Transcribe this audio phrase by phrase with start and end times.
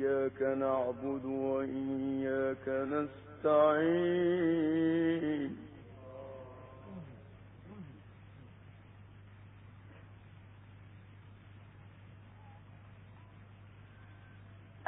[0.00, 4.44] إياك نعبد وإياك نستعين.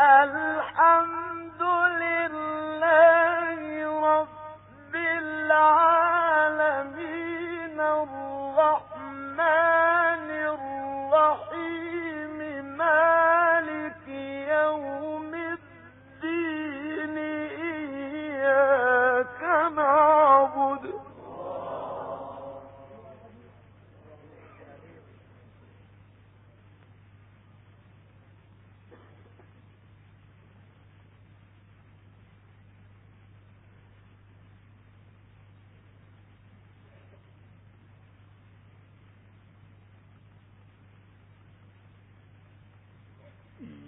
[0.00, 0.55] ألا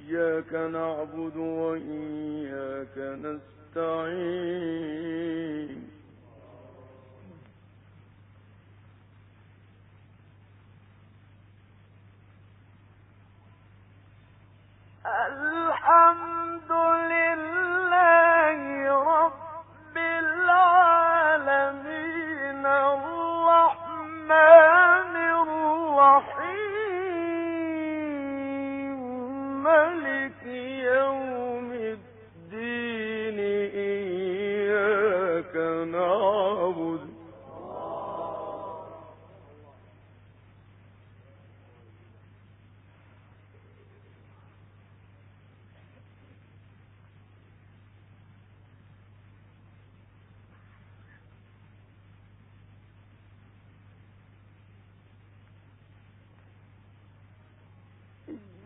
[0.08, 2.98] إياك نعبد وإياك
[3.76, 4.28] نستعين.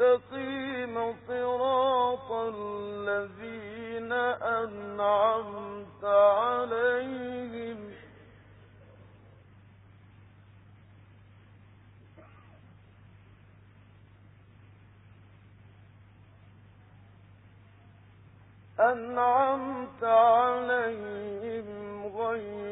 [0.00, 7.92] مستقيم صراط الذين أنعمت عليهم.
[18.80, 21.72] أنعمت عليهم
[22.16, 22.71] غير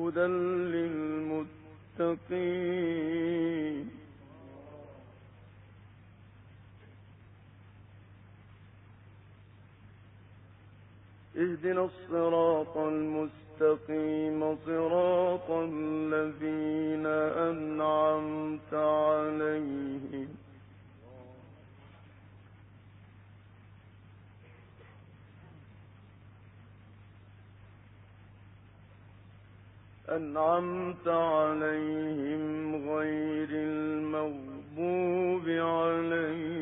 [0.00, 0.26] هدى
[2.00, 3.90] للمتقين.
[11.36, 17.06] اهدنا الصراط المستقيم صراط الذين
[17.50, 20.28] أنعمت عليهم.
[30.10, 36.59] أنعمت عليهم غير المغضوب عليهم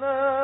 [0.00, 0.41] Lord.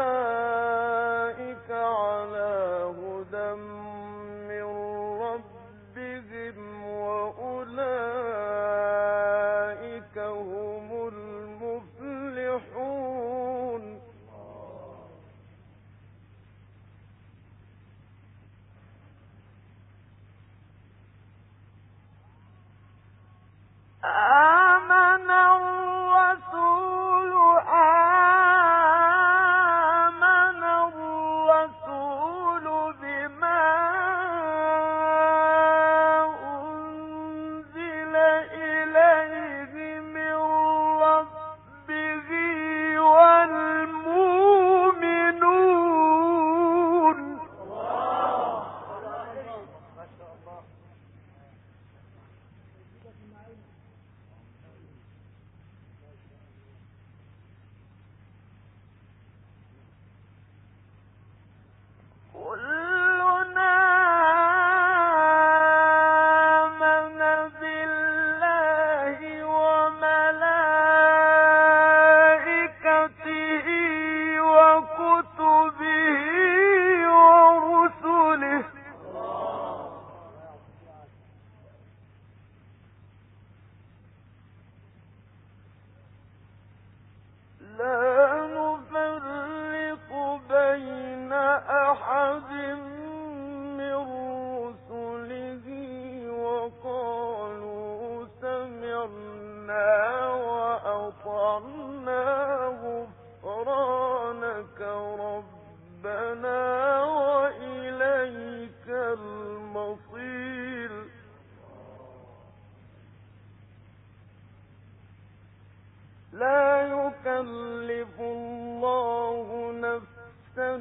[117.39, 120.75] يكلف الله نفسا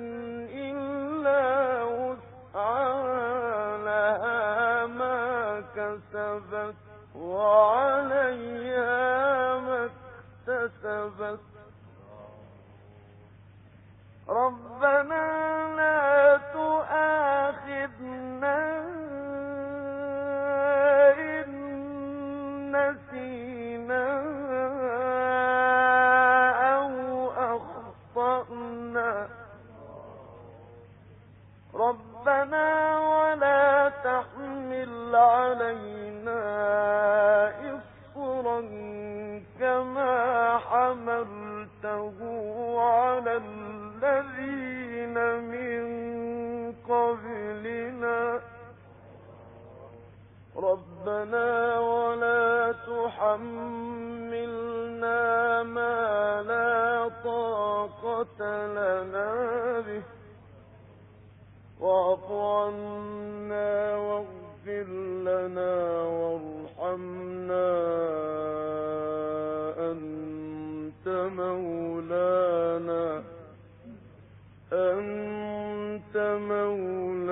[0.53, 6.75] إلا وسعها لها ما كسبت
[7.15, 8.87] وعليها
[9.59, 9.89] ما
[10.47, 11.39] اكتسبت
[71.47, 73.23] مولانا
[74.73, 76.15] أنت
[76.49, 77.26] مولانا.